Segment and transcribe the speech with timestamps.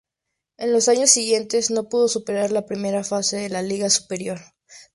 [0.57, 4.39] En los años siguientes no pudo superar la primera fase de la Liga Superior.